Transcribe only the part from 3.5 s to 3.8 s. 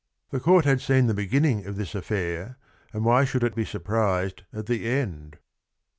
be